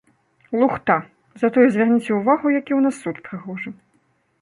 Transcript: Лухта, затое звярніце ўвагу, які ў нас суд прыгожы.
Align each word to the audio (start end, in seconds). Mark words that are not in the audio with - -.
Лухта, 0.61 0.95
затое 1.43 1.65
звярніце 1.77 2.11
ўвагу, 2.19 2.47
які 2.59 2.71
ў 2.75 2.79
нас 2.89 2.95
суд 3.07 3.17
прыгожы. 3.29 3.69